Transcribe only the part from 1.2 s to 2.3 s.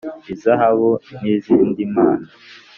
n izindi mpano